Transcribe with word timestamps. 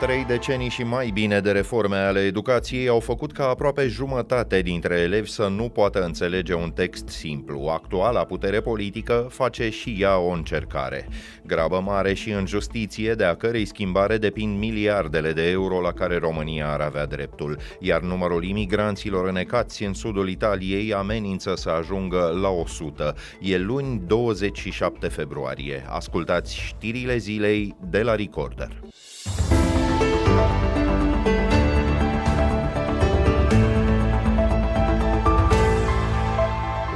Trei 0.00 0.24
decenii 0.24 0.68
și 0.68 0.82
mai 0.82 1.10
bine 1.14 1.40
de 1.40 1.50
reforme 1.50 1.96
ale 1.96 2.20
educației 2.20 2.88
au 2.88 3.00
făcut 3.00 3.32
ca 3.32 3.48
aproape 3.48 3.86
jumătate 3.86 4.60
dintre 4.60 4.94
elevi 4.94 5.30
să 5.30 5.48
nu 5.48 5.68
poată 5.68 6.02
înțelege 6.04 6.54
un 6.54 6.70
text 6.70 7.08
simplu. 7.08 7.66
Actuala 7.66 8.24
putere 8.24 8.60
politică 8.60 9.26
face 9.30 9.70
și 9.70 9.96
ea 10.00 10.18
o 10.18 10.28
încercare. 10.28 11.08
Grabă 11.46 11.80
mare 11.80 12.14
și 12.14 12.30
în 12.30 12.46
justiție, 12.46 13.14
de 13.14 13.24
a 13.24 13.34
cărei 13.34 13.64
schimbare 13.64 14.18
depind 14.18 14.58
miliardele 14.58 15.32
de 15.32 15.50
euro 15.50 15.80
la 15.80 15.92
care 15.92 16.18
România 16.18 16.72
ar 16.72 16.80
avea 16.80 17.06
dreptul, 17.06 17.58
iar 17.78 18.00
numărul 18.00 18.44
imigranților 18.44 19.28
înecați 19.28 19.84
în 19.84 19.94
sudul 19.94 20.28
Italiei 20.28 20.94
amenință 20.94 21.54
să 21.56 21.70
ajungă 21.70 22.38
la 22.42 22.48
100. 22.48 23.14
E 23.40 23.58
luni 23.58 24.02
27 24.06 25.08
februarie. 25.08 25.84
Ascultați 25.88 26.56
știrile 26.56 27.16
zilei 27.16 27.76
de 27.90 28.02
la 28.02 28.14
Recorder. 28.14 28.80
Thank 30.38 30.62
you. 30.62 30.67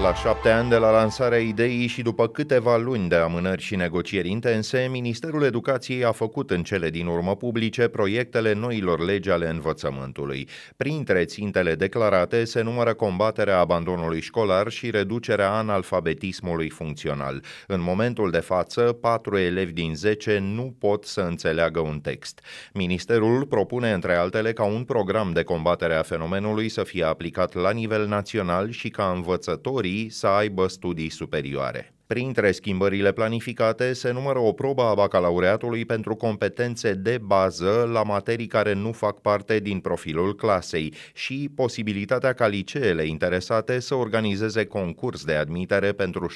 La 0.03 0.15
șapte 0.15 0.51
ani 0.51 0.69
de 0.69 0.77
la 0.77 0.91
lansarea 0.91 1.39
ideii 1.39 1.87
și 1.87 2.03
după 2.03 2.29
câteva 2.29 2.77
luni 2.77 3.09
de 3.09 3.15
amânări 3.15 3.63
și 3.63 3.77
negocieri 3.77 4.31
intense, 4.31 4.89
Ministerul 4.91 5.43
Educației 5.43 6.05
a 6.05 6.13
făcut 6.13 6.51
în 6.51 6.63
cele 6.63 6.91
din 6.91 7.07
urmă 7.07 7.37
publice 7.37 7.89
proiectele 7.89 8.53
noilor 8.53 9.05
legi 9.05 9.31
ale 9.31 9.49
învățământului. 9.49 10.49
Printre 10.77 11.25
țintele 11.25 11.75
declarate 11.75 12.45
se 12.45 12.63
numără 12.63 12.95
combaterea 12.95 13.59
abandonului 13.59 14.21
școlar 14.21 14.69
și 14.69 14.91
reducerea 14.91 15.53
analfabetismului 15.53 16.71
funcțional. 16.71 17.43
În 17.67 17.81
momentul 17.81 18.31
de 18.31 18.41
față, 18.41 18.81
patru 19.01 19.39
elevi 19.39 19.73
din 19.73 19.95
10 19.95 20.39
nu 20.39 20.75
pot 20.79 21.05
să 21.05 21.21
înțeleagă 21.21 21.81
un 21.81 22.01
text. 22.01 22.41
Ministerul 22.73 23.47
propune, 23.47 23.93
între 23.93 24.15
altele, 24.15 24.53
ca 24.53 24.65
un 24.65 24.85
program 24.85 25.33
de 25.33 25.43
combatere 25.43 25.95
a 25.95 26.03
fenomenului 26.03 26.69
să 26.69 26.83
fie 26.83 27.05
aplicat 27.05 27.55
la 27.55 27.71
nivel 27.71 28.07
național 28.07 28.71
și 28.71 28.89
ca 28.89 29.13
învățătorii 29.15 29.91
să 30.11 30.27
aibă 30.27 30.67
studii 30.67 31.11
superioare. 31.11 31.93
Printre 32.13 32.53
schimbările 32.53 33.13
planificate 33.13 33.93
se 33.93 34.11
numără 34.13 34.39
o 34.39 34.53
probă 34.53 34.83
a 34.83 34.95
bacalaureatului 34.95 35.85
pentru 35.85 36.15
competențe 36.15 36.93
de 36.93 37.19
bază 37.19 37.89
la 37.93 38.03
materii 38.03 38.47
care 38.47 38.73
nu 38.73 38.93
fac 38.93 39.21
parte 39.21 39.59
din 39.59 39.81
profilul 39.81 40.35
clasei 40.35 40.95
și 41.15 41.51
posibilitatea 41.55 42.33
ca 42.33 42.47
liceele 42.47 43.07
interesate 43.07 43.81
să 43.81 43.95
organizeze 43.95 44.65
concurs 44.65 45.25
de 45.25 45.35
admitere 45.35 45.93
pentru 45.93 46.31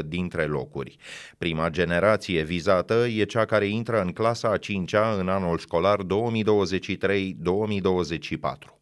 60% 0.00 0.06
dintre 0.06 0.44
locuri. 0.44 0.96
Prima 1.38 1.68
generație 1.68 2.42
vizată 2.42 3.06
e 3.16 3.24
cea 3.24 3.44
care 3.44 3.66
intră 3.66 4.02
în 4.02 4.12
clasa 4.12 4.48
a 4.48 4.58
5-a 4.58 5.16
în 5.18 5.28
anul 5.28 5.58
școlar 5.58 5.98
2023-2024. 6.02 6.06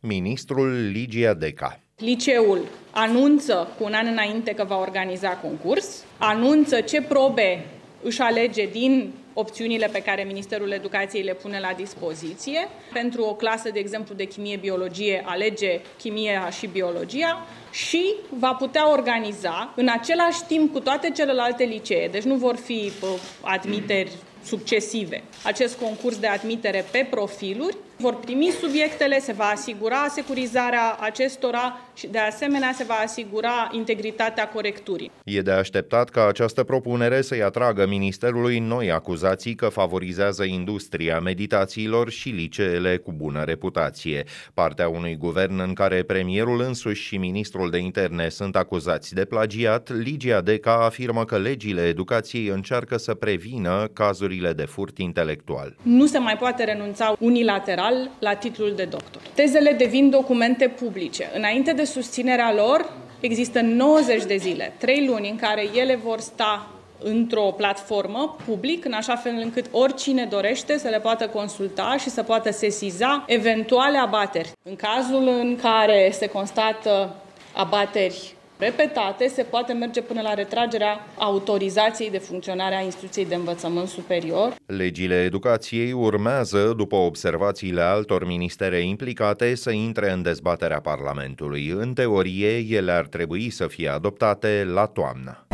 Ministrul 0.00 0.72
Ligia 0.92 1.34
Deca 1.34 1.83
Liceul 2.04 2.66
anunță 2.90 3.74
cu 3.78 3.84
un 3.84 3.92
an 3.92 4.06
înainte 4.06 4.52
că 4.54 4.64
va 4.64 4.78
organiza 4.78 5.28
concurs, 5.28 6.04
anunță 6.18 6.80
ce 6.80 7.02
probe 7.02 7.66
își 8.02 8.20
alege 8.20 8.66
din 8.66 9.12
opțiunile 9.32 9.88
pe 9.92 10.02
care 10.02 10.22
Ministerul 10.22 10.70
Educației 10.70 11.22
le 11.22 11.34
pune 11.34 11.60
la 11.60 11.72
dispoziție. 11.76 12.68
Pentru 12.92 13.22
o 13.22 13.34
clasă, 13.34 13.70
de 13.70 13.78
exemplu, 13.78 14.14
de 14.14 14.24
chimie-biologie, 14.24 15.22
alege 15.26 15.80
chimia 15.98 16.50
și 16.50 16.66
biologia 16.66 17.46
și 17.72 18.14
va 18.28 18.52
putea 18.52 18.90
organiza 18.90 19.72
în 19.76 19.88
același 19.88 20.44
timp 20.46 20.72
cu 20.72 20.80
toate 20.80 21.10
celelalte 21.10 21.64
licee, 21.64 22.08
deci 22.08 22.22
nu 22.22 22.34
vor 22.34 22.56
fi 22.56 22.92
admiteri 23.40 24.10
succesive, 24.44 25.22
acest 25.44 25.78
concurs 25.78 26.18
de 26.18 26.26
admitere 26.26 26.84
pe 26.90 27.06
profiluri, 27.10 27.76
vor 27.96 28.14
primi 28.14 28.50
subiectele, 28.60 29.20
se 29.20 29.32
va 29.32 29.44
asigura 29.44 30.06
securizarea 30.08 30.96
acestora 31.00 31.80
și 31.94 32.06
de 32.06 32.18
asemenea 32.18 32.72
se 32.74 32.84
va 32.84 32.94
asigura 33.04 33.70
integritatea 33.72 34.48
corecturii. 34.48 35.10
E 35.24 35.40
de 35.40 35.50
așteptat 35.50 36.08
ca 36.08 36.26
această 36.26 36.64
propunere 36.64 37.22
să-i 37.22 37.42
atragă 37.42 37.86
Ministerului 37.86 38.58
noi 38.58 38.90
acuzații 38.90 39.54
că 39.54 39.68
favorizează 39.68 40.44
industria 40.44 41.20
meditațiilor 41.20 42.10
și 42.10 42.28
liceele 42.28 42.96
cu 42.96 43.12
bună 43.12 43.42
reputație. 43.44 44.24
Partea 44.54 44.88
unui 44.88 45.16
guvern 45.16 45.58
în 45.58 45.72
care 45.72 46.02
premierul 46.02 46.60
însuși 46.60 47.02
și 47.02 47.16
ministrul 47.16 47.70
de 47.70 47.78
interne 47.78 48.28
sunt 48.28 48.56
acuzați 48.56 49.14
de 49.14 49.24
plagiat, 49.24 49.90
Ligia 50.02 50.40
Deca 50.40 50.84
afirmă 50.84 51.24
că 51.24 51.38
legile 51.38 51.82
educației 51.82 52.46
încearcă 52.46 52.96
să 52.96 53.14
prevină 53.14 53.88
cazurile 53.92 54.52
de 54.52 54.64
furt 54.64 54.98
intelectual. 54.98 55.76
Nu 55.82 56.06
se 56.06 56.18
mai 56.18 56.36
poate 56.36 56.64
renunța 56.64 57.16
unilateral 57.18 57.83
general 57.84 58.10
la 58.18 58.34
titlul 58.34 58.72
de 58.76 58.84
doctor. 58.84 59.22
Tezele 59.34 59.72
devin 59.72 60.10
documente 60.10 60.68
publice. 60.68 61.30
Înainte 61.34 61.72
de 61.72 61.84
susținerea 61.84 62.52
lor, 62.54 62.92
există 63.20 63.60
90 63.60 64.24
de 64.24 64.36
zile, 64.36 64.72
3 64.78 65.06
luni 65.06 65.30
în 65.30 65.36
care 65.36 65.68
ele 65.74 65.96
vor 65.96 66.20
sta 66.20 66.68
într-o 67.02 67.54
platformă 67.56 68.36
public, 68.46 68.84
în 68.84 68.92
așa 68.92 69.16
fel 69.16 69.38
încât 69.42 69.66
oricine 69.70 70.24
dorește 70.24 70.78
să 70.78 70.88
le 70.88 71.00
poată 71.00 71.28
consulta 71.28 71.96
și 71.98 72.10
să 72.10 72.22
poată 72.22 72.52
sesiza 72.52 73.24
eventuale 73.26 73.98
abateri. 73.98 74.52
În 74.62 74.76
cazul 74.76 75.28
în 75.28 75.56
care 75.62 76.10
se 76.12 76.26
constată 76.26 77.16
abateri 77.52 78.34
repetate, 78.64 79.28
se 79.28 79.42
poate 79.42 79.72
merge 79.72 80.02
până 80.02 80.20
la 80.20 80.34
retragerea 80.34 81.06
autorizației 81.18 82.10
de 82.10 82.18
funcționare 82.18 82.74
a 82.74 82.80
instituției 82.80 83.26
de 83.26 83.34
învățământ 83.34 83.88
superior. 83.88 84.54
Legile 84.66 85.22
educației 85.22 85.92
urmează, 85.92 86.72
după 86.76 86.96
observațiile 86.96 87.80
altor 87.80 88.26
ministere 88.26 88.78
implicate, 88.80 89.54
să 89.54 89.70
intre 89.70 90.10
în 90.10 90.22
dezbaterea 90.22 90.80
Parlamentului. 90.80 91.68
În 91.68 91.92
teorie, 91.92 92.56
ele 92.68 92.92
ar 92.92 93.06
trebui 93.06 93.50
să 93.50 93.66
fie 93.66 93.88
adoptate 93.88 94.64
la 94.74 94.86
toamnă. 94.86 95.46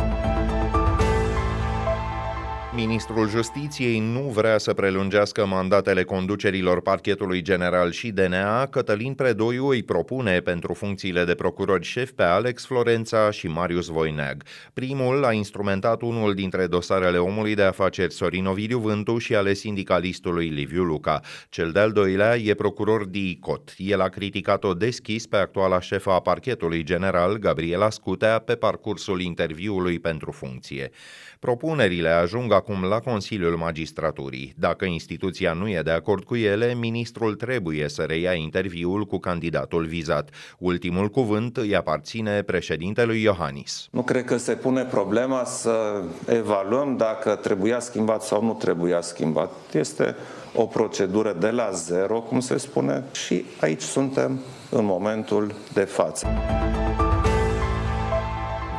Ministrul 2.75 3.29
Justiției 3.29 3.99
nu 3.99 4.19
vrea 4.19 4.57
să 4.57 4.73
prelungească 4.73 5.45
mandatele 5.45 6.03
conducerilor 6.03 6.81
parchetului 6.81 7.41
general 7.41 7.91
și 7.91 8.11
DNA, 8.11 8.65
Cătălin 8.65 9.13
Predoiu 9.13 9.67
îi 9.67 9.83
propune 9.83 10.39
pentru 10.39 10.73
funcțiile 10.73 11.23
de 11.23 11.33
procurori 11.35 11.83
șef 11.83 12.11
pe 12.11 12.23
Alex 12.23 12.65
Florența 12.65 13.31
și 13.31 13.47
Marius 13.47 13.87
Voineag. 13.87 14.43
Primul 14.73 15.23
a 15.23 15.31
instrumentat 15.31 16.01
unul 16.01 16.33
dintre 16.33 16.67
dosarele 16.67 17.17
omului 17.17 17.55
de 17.55 17.63
afaceri 17.63 18.13
Sorin 18.13 18.45
Ovidiu 18.45 18.79
Vântu 18.79 19.17
și 19.17 19.35
ale 19.35 19.53
sindicalistului 19.53 20.47
Liviu 20.47 20.83
Luca. 20.83 21.21
Cel 21.49 21.71
de-al 21.71 21.91
doilea 21.91 22.37
e 22.37 22.53
procuror 22.53 23.05
DICOT. 23.05 23.73
El 23.77 24.01
a 24.01 24.07
criticat-o 24.07 24.73
deschis 24.73 25.27
pe 25.27 25.37
actuala 25.37 25.79
șefa 25.79 26.13
a 26.13 26.19
parchetului 26.19 26.83
general, 26.83 27.37
Gabriela 27.37 27.89
Scutea, 27.89 28.39
pe 28.39 28.55
parcursul 28.55 29.21
interviului 29.21 29.99
pentru 29.99 30.31
funcție. 30.31 30.91
Propunerile 31.39 32.09
ajung 32.09 32.51
acum 32.61 32.83
la 32.83 32.99
Consiliul 32.99 33.55
Magistraturii. 33.57 34.53
Dacă 34.57 34.85
instituția 34.85 35.53
nu 35.53 35.69
e 35.69 35.81
de 35.83 35.91
acord 35.91 36.23
cu 36.23 36.35
ele, 36.35 36.73
ministrul 36.73 37.35
trebuie 37.35 37.89
să 37.89 38.01
reia 38.01 38.33
interviul 38.33 39.05
cu 39.05 39.17
candidatul 39.17 39.85
vizat. 39.85 40.29
Ultimul 40.57 41.07
cuvânt 41.07 41.57
îi 41.57 41.75
aparține 41.75 42.41
președintelui 42.41 43.21
Iohannis. 43.21 43.87
Nu 43.91 44.01
cred 44.01 44.25
că 44.25 44.37
se 44.37 44.53
pune 44.53 44.83
problema 44.83 45.43
să 45.43 46.01
evaluăm 46.27 46.97
dacă 46.97 47.35
trebuia 47.35 47.79
schimbat 47.79 48.23
sau 48.23 48.43
nu 48.43 48.53
trebuia 48.53 49.01
schimbat. 49.01 49.51
Este 49.73 50.15
o 50.55 50.65
procedură 50.65 51.35
de 51.39 51.49
la 51.49 51.69
zero, 51.71 52.19
cum 52.19 52.39
se 52.39 52.57
spune, 52.57 53.03
și 53.11 53.45
aici 53.59 53.81
suntem 53.81 54.39
în 54.69 54.85
momentul 54.85 55.53
de 55.73 55.83
față. 55.83 56.27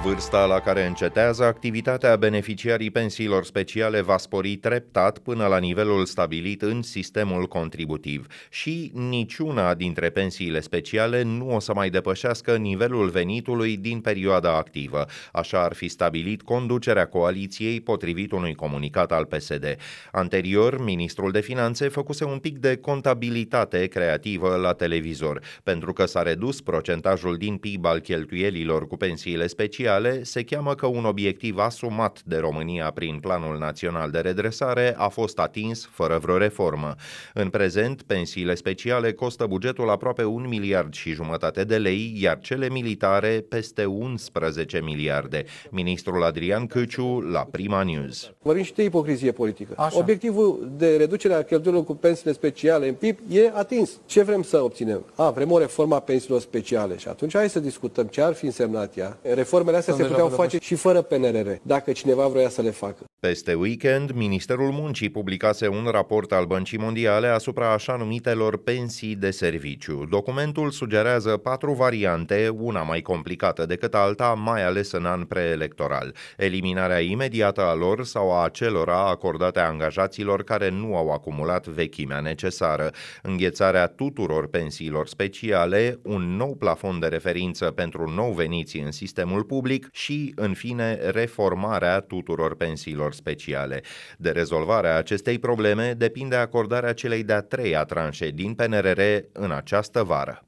Vârsta 0.04 0.44
la 0.44 0.60
care 0.60 0.86
încetează 0.86 1.44
activitatea 1.44 2.16
beneficiarii 2.16 2.90
pensiilor 2.90 3.44
speciale 3.44 4.00
va 4.00 4.16
spori 4.16 4.56
treptat 4.56 5.18
până 5.18 5.46
la 5.46 5.58
nivelul 5.58 6.04
stabilit 6.04 6.62
în 6.62 6.82
sistemul 6.82 7.46
contributiv 7.46 8.26
și 8.50 8.90
niciuna 8.94 9.74
dintre 9.74 10.10
pensiile 10.10 10.60
speciale 10.60 11.22
nu 11.22 11.54
o 11.54 11.60
să 11.60 11.74
mai 11.74 11.90
depășească 11.90 12.56
nivelul 12.56 13.08
venitului 13.08 13.76
din 13.76 14.00
perioada 14.00 14.56
activă. 14.56 15.04
Așa 15.32 15.62
ar 15.62 15.72
fi 15.74 15.88
stabilit 15.88 16.42
conducerea 16.42 17.06
coaliției 17.06 17.80
potrivit 17.80 18.32
unui 18.32 18.54
comunicat 18.54 19.12
al 19.12 19.24
PSD. 19.24 19.76
Anterior, 20.12 20.84
ministrul 20.84 21.30
de 21.30 21.40
finanțe 21.40 21.88
făcuse 21.88 22.24
un 22.24 22.38
pic 22.38 22.58
de 22.58 22.76
contabilitate 22.76 23.86
creativă 23.86 24.56
la 24.56 24.72
televizor, 24.72 25.42
pentru 25.62 25.92
că 25.92 26.06
s-a 26.06 26.22
redus 26.22 26.60
procentajul 26.60 27.36
din 27.36 27.56
PIB 27.56 27.84
al 27.84 27.98
cheltuielilor 27.98 28.86
cu 28.86 28.96
pensiile 28.96 29.46
speciale 29.46 29.90
speciale 29.92 30.22
se 30.22 30.42
cheamă 30.42 30.74
că 30.74 30.86
un 30.86 31.04
obiectiv 31.04 31.58
asumat 31.58 32.22
de 32.24 32.36
România 32.36 32.90
prin 32.90 33.18
Planul 33.20 33.58
Național 33.58 34.10
de 34.10 34.18
Redresare 34.18 34.94
a 34.96 35.08
fost 35.08 35.38
atins 35.38 35.88
fără 35.90 36.18
vreo 36.18 36.36
reformă. 36.36 36.94
În 37.34 37.48
prezent, 37.48 38.02
pensiile 38.02 38.54
speciale 38.54 39.12
costă 39.12 39.46
bugetul 39.46 39.90
aproape 39.90 40.24
un 40.24 40.48
miliard 40.48 40.94
și 40.94 41.12
jumătate 41.12 41.64
de 41.64 41.76
lei, 41.76 42.16
iar 42.20 42.38
cele 42.38 42.68
militare 42.68 43.44
peste 43.48 43.84
11 43.84 44.80
miliarde. 44.80 45.44
Ministrul 45.70 46.22
Adrian 46.22 46.66
Căciu 46.66 47.20
la 47.20 47.46
Prima 47.50 47.82
News. 47.82 48.32
Vorbim 48.42 48.62
și 48.62 48.74
de 48.74 48.82
ipocrizie 48.82 49.32
politică. 49.32 49.74
Așa. 49.76 49.98
Obiectivul 49.98 50.72
de 50.76 50.96
reducere 50.96 51.34
a 51.34 51.42
cheltuielor 51.42 51.84
cu 51.84 51.94
pensiile 51.94 52.32
speciale 52.32 52.88
în 52.88 52.94
PIB 52.94 53.18
e 53.28 53.50
atins. 53.54 53.90
Ce 54.06 54.22
vrem 54.22 54.42
să 54.42 54.62
obținem? 54.62 55.04
A, 55.14 55.30
vrem 55.30 55.50
o 55.50 55.58
reformă 55.58 55.94
a 55.94 56.00
pensiilor 56.00 56.40
speciale 56.40 56.96
și 56.96 57.08
atunci 57.08 57.34
hai 57.34 57.50
să 57.50 57.60
discutăm 57.60 58.06
ce 58.06 58.22
ar 58.22 58.32
fi 58.32 58.44
însemnat 58.44 58.96
ea. 58.96 59.18
Reformele 59.22 59.76
astea 59.90 60.06
se 60.06 60.10
puteau 60.10 60.28
face 60.28 60.58
și 60.60 60.74
fără 60.74 61.02
PNRR, 61.02 61.50
dacă 61.62 61.92
cineva 61.92 62.26
vrea 62.26 62.48
să 62.48 62.62
le 62.62 62.70
facă. 62.70 63.04
Peste 63.26 63.54
weekend, 63.54 64.10
Ministerul 64.10 64.70
Muncii 64.70 65.08
publicase 65.08 65.68
un 65.68 65.88
raport 65.90 66.32
al 66.32 66.44
Băncii 66.44 66.78
Mondiale 66.78 67.26
asupra 67.26 67.72
așa 67.72 67.96
numitelor 67.96 68.62
pensii 68.62 69.14
de 69.14 69.30
serviciu. 69.30 70.06
Documentul 70.10 70.70
sugerează 70.70 71.36
patru 71.36 71.72
variante, 71.72 72.48
una 72.48 72.82
mai 72.82 73.00
complicată 73.00 73.66
decât 73.66 73.94
alta, 73.94 74.34
mai 74.34 74.64
ales 74.64 74.92
în 74.92 75.04
an 75.04 75.24
preelectoral. 75.24 76.14
Eliminarea 76.36 76.98
imediată 76.98 77.60
a 77.60 77.74
lor 77.74 78.04
sau 78.04 78.32
a 78.32 78.44
acelora 78.44 79.08
acordate 79.08 79.60
angajaților 79.60 80.42
care 80.42 80.68
nu 80.70 80.96
au 80.96 81.10
acumulat 81.12 81.66
vechimea 81.66 82.20
necesară, 82.20 82.90
înghețarea 83.22 83.86
tuturor 83.86 84.48
pensiilor 84.48 85.06
speciale, 85.08 85.98
un 86.02 86.36
nou 86.36 86.54
plafon 86.54 86.98
de 86.98 87.06
referință 87.06 87.70
pentru 87.70 88.10
nou 88.10 88.32
veniți 88.32 88.78
în 88.78 88.90
sistemul 88.90 89.42
public 89.44 89.88
și, 89.92 90.32
în 90.36 90.54
fine, 90.54 90.94
reformarea 90.94 92.00
tuturor 92.00 92.56
pensiilor 92.56 93.10
speciale. 93.12 93.82
De 94.18 94.30
rezolvarea 94.30 94.96
acestei 94.96 95.38
probleme 95.38 95.92
depinde 95.92 96.36
acordarea 96.36 96.92
celei 96.92 97.22
de-a 97.22 97.40
treia 97.40 97.84
tranșe 97.84 98.30
din 98.30 98.54
PNRR 98.54 99.00
în 99.32 99.50
această 99.50 100.02
vară. 100.02 100.46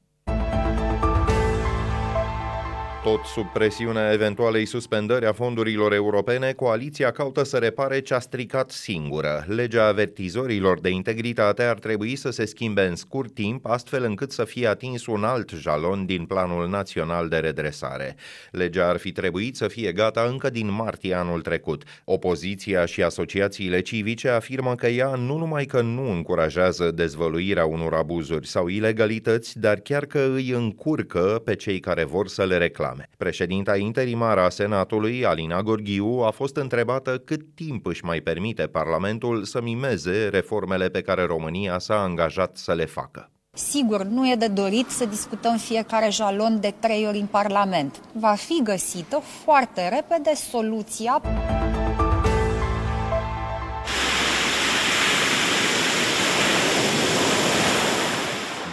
Tot 3.05 3.23
sub 3.25 3.47
presiunea 3.53 4.11
eventualei 4.11 4.65
suspendări 4.65 5.25
a 5.25 5.33
fondurilor 5.33 5.93
europene, 5.93 6.51
coaliția 6.51 7.11
caută 7.11 7.43
să 7.43 7.57
repare 7.57 7.99
ce 7.99 8.13
a 8.13 8.19
stricat 8.19 8.71
singură. 8.71 9.45
Legea 9.47 9.87
avertizorilor 9.87 10.79
de 10.79 10.89
integritate 10.89 11.63
ar 11.63 11.79
trebui 11.79 12.15
să 12.15 12.29
se 12.29 12.45
schimbe 12.45 12.81
în 12.81 12.95
scurt 12.95 13.33
timp, 13.33 13.65
astfel 13.65 14.03
încât 14.03 14.31
să 14.31 14.43
fie 14.43 14.67
atins 14.67 15.05
un 15.05 15.23
alt 15.23 15.49
jalon 15.49 16.05
din 16.05 16.25
Planul 16.25 16.69
Național 16.69 17.27
de 17.27 17.37
Redresare. 17.37 18.15
Legea 18.51 18.89
ar 18.89 18.97
fi 18.97 19.11
trebuit 19.11 19.55
să 19.55 19.67
fie 19.67 19.91
gata 19.91 20.21
încă 20.21 20.49
din 20.49 20.71
martie 20.71 21.13
anul 21.13 21.41
trecut. 21.41 21.83
Opoziția 22.03 22.85
și 22.85 23.03
asociațiile 23.03 23.81
civice 23.81 24.29
afirmă 24.29 24.75
că 24.75 24.87
ea 24.87 25.15
nu 25.15 25.37
numai 25.37 25.65
că 25.65 25.81
nu 25.81 26.11
încurajează 26.11 26.91
dezvăluirea 26.91 27.65
unor 27.65 27.93
abuzuri 27.93 28.47
sau 28.47 28.67
ilegalități, 28.67 29.59
dar 29.59 29.79
chiar 29.79 30.05
că 30.05 30.31
îi 30.33 30.49
încurcă 30.49 31.41
pe 31.45 31.55
cei 31.55 31.79
care 31.79 32.03
vor 32.03 32.27
să 32.27 32.45
le 32.45 32.57
reclame 32.57 32.94
reclame. 32.95 33.09
Președinta 33.17 33.77
interimară 33.77 34.41
a 34.41 34.49
Senatului, 34.49 35.25
Alina 35.25 35.61
Gorghiu, 35.61 36.21
a 36.25 36.31
fost 36.31 36.55
întrebată 36.55 37.17
cât 37.17 37.41
timp 37.55 37.85
își 37.85 38.05
mai 38.05 38.19
permite 38.19 38.67
Parlamentul 38.67 39.43
să 39.43 39.61
mimeze 39.61 40.27
reformele 40.27 40.89
pe 40.89 41.01
care 41.01 41.25
România 41.25 41.79
s-a 41.79 42.01
angajat 42.01 42.57
să 42.57 42.73
le 42.73 42.85
facă. 42.85 43.29
Sigur, 43.53 44.03
nu 44.03 44.29
e 44.29 44.35
de 44.35 44.47
dorit 44.47 44.89
să 44.89 45.05
discutăm 45.05 45.57
fiecare 45.57 46.09
jalon 46.09 46.59
de 46.59 46.73
trei 46.79 47.05
ori 47.07 47.19
în 47.19 47.25
Parlament. 47.25 48.01
Va 48.13 48.33
fi 48.33 48.61
găsită 48.63 49.21
foarte 49.43 49.89
repede 49.89 50.33
soluția. 50.33 51.21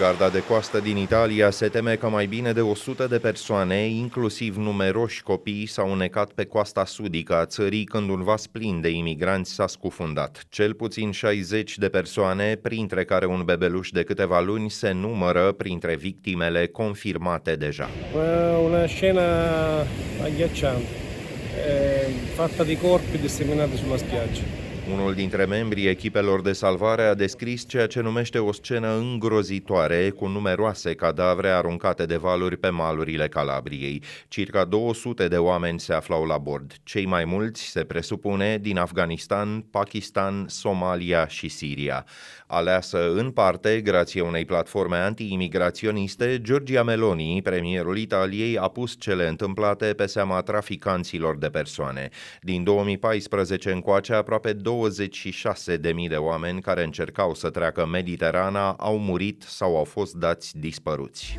Garda 0.03 0.29
de 0.29 0.43
coastă 0.49 0.81
din 0.81 0.97
Italia 0.97 1.51
se 1.51 1.69
teme 1.69 1.95
că 1.95 2.09
mai 2.09 2.27
bine 2.27 2.53
de 2.53 2.61
100 2.61 3.07
de 3.07 3.19
persoane, 3.19 3.85
inclusiv 3.85 4.57
numeroși 4.57 5.23
copii, 5.23 5.67
s-au 5.67 5.95
necat 5.95 6.31
pe 6.33 6.45
coasta 6.45 6.85
sudică 6.85 7.35
a 7.37 7.47
țării 7.47 7.85
când 7.85 8.09
un 8.09 8.23
vas 8.23 8.47
plin 8.47 8.81
de 8.81 8.89
imigranți 8.89 9.53
s-a 9.53 9.67
scufundat. 9.67 10.45
Cel 10.49 10.75
puțin 10.75 11.11
60 11.11 11.79
de 11.79 11.89
persoane, 11.89 12.55
printre 12.55 13.05
care 13.05 13.27
un 13.27 13.43
bebeluș 13.45 13.91
de 13.91 14.03
câteva 14.03 14.41
luni, 14.41 14.71
se 14.71 14.93
numără 14.93 15.53
printre 15.53 15.97
victimele 15.97 16.67
confirmate 16.67 17.57
deja. 17.57 17.89
Una 18.65 18.87
scena 18.87 19.23
agghiacciante, 20.23 20.87
fatta 22.35 22.65
di 22.65 22.77
corpi 22.77 23.19
disseminati 23.19 23.77
sulla 23.77 23.97
spiaggia. 23.97 24.62
Unul 24.91 25.15
dintre 25.15 25.45
membrii 25.45 25.87
echipelor 25.87 26.43
de 26.43 26.53
salvare 26.53 27.03
a 27.03 27.15
descris 27.15 27.69
ceea 27.69 27.87
ce 27.87 28.01
numește 28.01 28.39
o 28.39 28.53
scenă 28.53 28.97
îngrozitoare, 28.97 30.11
cu 30.11 30.27
numeroase 30.27 30.95
cadavre 30.95 31.49
aruncate 31.49 32.07
de 32.07 32.17
valuri 32.17 32.57
pe 32.57 32.69
malurile 32.69 33.29
Calabriei. 33.29 34.03
Circa 34.29 34.65
200 34.65 35.29
de 35.29 35.37
oameni 35.37 35.81
se 35.81 35.93
aflau 35.93 36.25
la 36.25 36.39
bord. 36.39 36.73
Cei 36.83 37.07
mai 37.07 37.25
mulți, 37.25 37.63
se 37.63 37.85
presupune, 37.85 38.59
din 38.59 38.79
Afganistan, 38.79 39.61
Pakistan, 39.71 40.45
Somalia 40.49 41.27
și 41.27 41.49
Siria. 41.49 42.07
Aleasă 42.47 43.13
în 43.13 43.31
parte, 43.31 43.81
grație 43.81 44.21
unei 44.21 44.45
platforme 44.45 44.97
anti-imigraționiste, 44.97 46.41
Giorgia 46.41 46.83
Meloni, 46.83 47.43
premierul 47.43 47.99
Italiei, 47.99 48.59
a 48.59 48.69
pus 48.69 48.97
cele 48.99 49.29
întâmplate 49.29 49.87
pe 49.87 50.07
seama 50.07 50.41
traficanților 50.41 51.39
de 51.39 51.49
persoane. 51.49 52.09
Din 52.41 52.65
2014 52.65 53.71
încoace, 53.73 54.13
aproape 54.13 54.53
26.000 54.73 56.09
de 56.09 56.17
oameni 56.17 56.61
care 56.61 56.85
încercau 56.85 57.35
să 57.35 57.51
treacă 57.51 57.87
Mediterana 57.87 58.73
au 58.73 58.99
murit 58.99 59.43
sau 59.43 59.77
au 59.77 59.85
fost 59.85 60.15
dați 60.15 60.59
dispăruți. 60.59 61.39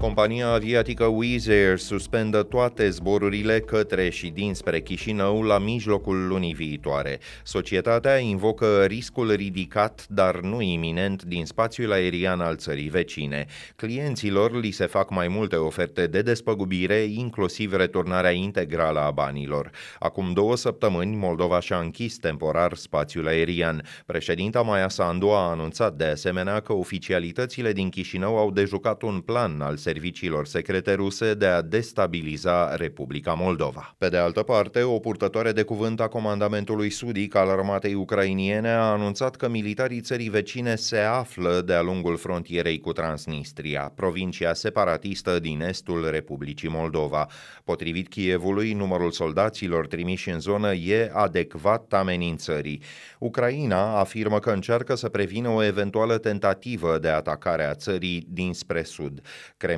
Compania 0.00 0.48
aviatică 0.48 1.04
Wizz 1.04 1.48
Air 1.48 1.78
suspendă 1.78 2.42
toate 2.42 2.90
zborurile 2.90 3.60
către 3.60 4.08
și 4.10 4.28
dinspre 4.28 4.80
Chișinău 4.80 5.42
la 5.42 5.58
mijlocul 5.58 6.26
lunii 6.26 6.54
viitoare. 6.54 7.18
Societatea 7.42 8.18
invocă 8.18 8.84
riscul 8.84 9.32
ridicat, 9.32 10.06
dar 10.08 10.40
nu 10.40 10.60
iminent, 10.60 11.22
din 11.22 11.44
spațiul 11.46 11.92
aerian 11.92 12.40
al 12.40 12.56
țării 12.56 12.88
vecine. 12.88 13.46
Clienților 13.76 14.60
li 14.60 14.70
se 14.70 14.86
fac 14.86 15.10
mai 15.10 15.28
multe 15.28 15.56
oferte 15.56 16.06
de 16.06 16.22
despăgubire, 16.22 16.98
inclusiv 16.98 17.74
returnarea 17.74 18.30
integrală 18.30 19.00
a 19.00 19.10
banilor. 19.10 19.70
Acum 19.98 20.32
două 20.32 20.56
săptămâni, 20.56 21.16
Moldova 21.16 21.60
și-a 21.60 21.78
închis 21.78 22.18
temporar 22.18 22.74
spațiul 22.74 23.26
aerian. 23.26 23.82
Președinta 24.06 24.62
Maia 24.62 24.88
Sandu 24.88 25.28
a 25.28 25.50
anunțat 25.50 25.94
de 25.94 26.04
asemenea 26.04 26.60
că 26.60 26.72
oficialitățile 26.72 27.72
din 27.72 27.88
Chișinău 27.88 28.38
au 28.38 28.50
dejucat 28.50 29.02
un 29.02 29.20
plan 29.20 29.60
al 29.60 29.76
serviciilor 29.90 30.46
secrete 30.46 30.94
ruse 30.94 31.34
de 31.34 31.46
a 31.46 31.62
destabiliza 31.62 32.76
Republica 32.76 33.32
Moldova. 33.32 33.94
Pe 33.98 34.08
de 34.08 34.16
altă 34.16 34.42
parte, 34.42 34.82
o 34.82 34.98
purtătoare 34.98 35.52
de 35.52 35.62
cuvânt 35.62 36.00
a 36.00 36.08
comandamentului 36.08 36.90
sudic 36.90 37.34
al 37.34 37.48
armatei 37.48 37.94
ucrainiene 37.94 38.68
a 38.68 38.90
anunțat 38.90 39.36
că 39.36 39.48
militarii 39.48 40.00
țării 40.00 40.28
vecine 40.28 40.74
se 40.74 40.98
află 40.98 41.62
de-a 41.66 41.82
lungul 41.82 42.16
frontierei 42.16 42.78
cu 42.80 42.92
Transnistria, 42.92 43.92
provincia 43.94 44.54
separatistă 44.54 45.38
din 45.38 45.60
estul 45.62 46.10
Republicii 46.10 46.68
Moldova. 46.68 47.26
Potrivit 47.64 48.08
Kievului, 48.08 48.72
numărul 48.72 49.10
soldaților 49.10 49.86
trimiși 49.86 50.30
în 50.30 50.40
zonă 50.40 50.72
e 50.72 51.10
adecvat 51.14 51.92
amenințării. 51.92 52.82
Ucraina 53.18 53.98
afirmă 53.98 54.38
că 54.38 54.50
încearcă 54.50 54.94
să 54.94 55.08
prevină 55.08 55.48
o 55.48 55.64
eventuală 55.64 56.18
tentativă 56.18 56.98
de 56.98 57.08
atacare 57.08 57.64
a 57.64 57.74
țării 57.74 58.26
dinspre 58.28 58.82
sud. 58.82 59.22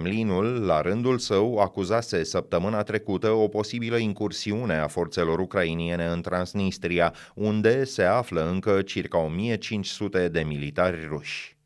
Kremlinul, 0.03 0.67
la 0.67 0.81
rândul 0.81 1.19
său, 1.19 1.59
acuzase 1.59 2.25
săptămâna 2.25 2.83
trecută 2.83 3.31
o 3.31 3.49
posibilă 3.49 3.97
incursiune 3.97 4.75
a 4.75 4.87
forțelor 4.87 5.39
ucrainiene 5.39 6.07
în 6.07 6.21
Transnistria, 6.21 7.15
unde 7.35 7.85
se 7.85 8.03
află 8.03 8.51
încă 8.51 8.83
circa 8.83 9.19
1500 9.19 10.29
de 10.29 10.41
militari 10.41 11.07
ruși. 11.07 11.57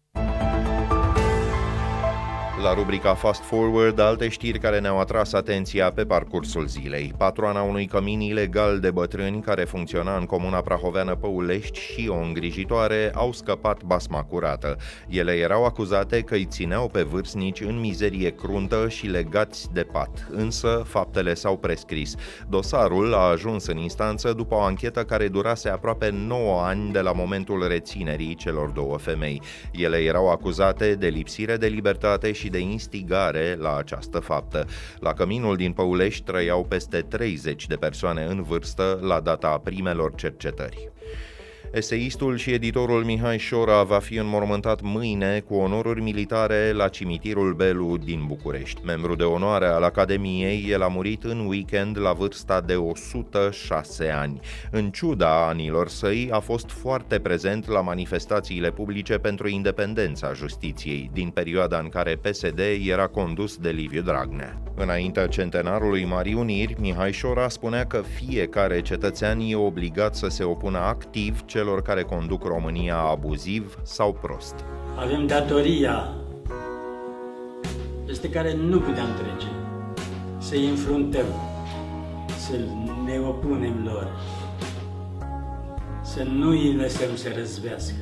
La 2.62 2.74
rubrica 2.74 3.14
Fast 3.14 3.42
Forward, 3.42 3.98
alte 3.98 4.28
știri 4.28 4.58
care 4.58 4.80
ne-au 4.80 4.98
atras 4.98 5.32
atenția 5.32 5.92
pe 5.92 6.04
parcursul 6.04 6.66
zilei. 6.66 7.12
Patroana 7.16 7.62
unui 7.62 7.86
cămin 7.86 8.20
ilegal 8.20 8.80
de 8.80 8.90
bătrâni 8.90 9.40
care 9.40 9.64
funcționa 9.64 10.16
în 10.16 10.24
comuna 10.24 10.60
prahoveană 10.60 11.14
Păulești 11.14 11.78
și 11.78 12.08
o 12.08 12.16
îngrijitoare 12.16 13.10
au 13.14 13.32
scăpat 13.32 13.82
basma 13.82 14.22
curată. 14.22 14.76
Ele 15.08 15.32
erau 15.32 15.64
acuzate 15.64 16.20
că 16.20 16.34
îi 16.34 16.44
țineau 16.44 16.88
pe 16.88 17.02
vârstnici 17.02 17.60
în 17.60 17.80
mizerie 17.80 18.30
cruntă 18.30 18.88
și 18.88 19.06
legați 19.06 19.68
de 19.72 19.82
pat, 19.82 20.28
însă 20.30 20.82
faptele 20.86 21.34
s-au 21.34 21.56
prescris. 21.56 22.14
Dosarul 22.48 23.14
a 23.14 23.28
ajuns 23.30 23.66
în 23.66 23.76
instanță 23.76 24.32
după 24.32 24.54
o 24.54 24.60
anchetă 24.60 25.04
care 25.04 25.28
durase 25.28 25.68
aproape 25.68 26.10
9 26.10 26.60
ani 26.62 26.92
de 26.92 27.00
la 27.00 27.12
momentul 27.12 27.68
reținerii 27.68 28.34
celor 28.34 28.68
două 28.68 28.96
femei. 28.96 29.42
Ele 29.72 29.96
erau 29.96 30.30
acuzate 30.30 30.94
de 30.94 31.06
lipsire 31.06 31.56
de 31.56 31.66
libertate 31.66 32.32
și 32.32 32.44
și 32.46 32.52
de 32.52 32.58
instigare 32.58 33.56
la 33.58 33.76
această 33.76 34.18
faptă. 34.18 34.66
La 34.98 35.12
căminul 35.12 35.56
din 35.56 35.72
Păulești 35.72 36.24
trăiau 36.24 36.64
peste 36.64 37.00
30 37.00 37.66
de 37.66 37.76
persoane 37.76 38.24
în 38.24 38.42
vârstă 38.42 38.98
la 39.02 39.20
data 39.20 39.60
primelor 39.64 40.14
cercetări. 40.14 40.90
Eseistul 41.72 42.36
și 42.36 42.50
editorul 42.50 43.04
Mihai 43.04 43.38
Șora 43.38 43.82
va 43.82 43.98
fi 43.98 44.16
înmormântat 44.16 44.80
mâine 44.80 45.40
cu 45.40 45.54
onoruri 45.54 46.02
militare 46.02 46.72
la 46.72 46.88
cimitirul 46.88 47.54
Belu 47.54 47.96
din 47.96 48.24
București. 48.26 48.80
Membru 48.84 49.14
de 49.14 49.22
onoare 49.22 49.66
al 49.66 49.82
Academiei, 49.82 50.66
el 50.68 50.82
a 50.82 50.88
murit 50.88 51.24
în 51.24 51.46
weekend 51.46 52.00
la 52.00 52.12
vârsta 52.12 52.60
de 52.60 52.74
106 52.74 54.08
ani. 54.08 54.40
În 54.70 54.90
ciuda 54.90 55.48
anilor 55.48 55.88
săi, 55.88 56.28
a 56.32 56.38
fost 56.38 56.70
foarte 56.70 57.18
prezent 57.18 57.68
la 57.68 57.80
manifestațiile 57.80 58.70
publice 58.70 59.18
pentru 59.18 59.48
independența 59.48 60.32
justiției, 60.32 61.10
din 61.12 61.28
perioada 61.28 61.78
în 61.78 61.88
care 61.88 62.18
PSD 62.22 62.60
era 62.86 63.06
condus 63.06 63.56
de 63.56 63.70
Liviu 63.70 64.02
Dragnea. 64.02 64.60
Înaintea 64.74 65.26
centenarului 65.26 66.04
Marii 66.04 66.34
Uniri, 66.34 66.76
Mihai 66.80 67.12
Șora 67.12 67.48
spunea 67.48 67.86
că 67.86 68.02
fiecare 68.02 68.80
cetățean 68.80 69.40
e 69.40 69.56
obligat 69.56 70.14
să 70.14 70.28
se 70.28 70.44
opună 70.44 70.78
activ 70.78 71.44
celor 71.66 71.82
care 71.82 72.02
conduc 72.02 72.44
România 72.44 72.98
abuziv 72.98 73.78
sau 73.82 74.12
prost. 74.12 74.54
Avem 74.98 75.26
datoria 75.26 76.14
este 78.08 78.30
care 78.30 78.54
nu 78.54 78.78
puteam 78.78 79.08
trece, 79.14 79.52
să-i 80.38 80.68
înfruntăm, 80.68 81.26
să 82.38 82.56
ne 83.04 83.18
opunem 83.18 83.84
lor, 83.84 84.10
să 86.02 86.22
nu 86.22 86.48
îi 86.48 86.74
lăsăm 86.74 87.16
să 87.16 87.28
răzbească. 87.36 87.96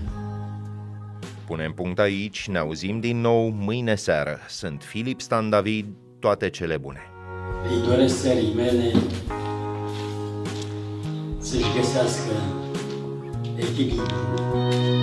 Punem 1.47 1.73
punct 1.73 1.99
aici, 1.99 2.49
ne 2.49 2.59
auzim 2.59 3.01
din 3.01 3.21
nou 3.21 3.49
mâine 3.49 3.95
seară. 3.95 4.39
Sunt 4.49 4.83
Filip 4.83 5.21
Stan 5.21 5.51
David, 5.51 5.87
toate 6.19 6.51
cele 6.51 6.77
bune. 6.77 7.01
Îi 7.71 7.89
doresc 7.89 8.21
țării 8.21 8.55
mele 8.55 8.93
să-și 11.39 11.77
găsească 11.77 12.33
equilíbrio. 13.65 14.94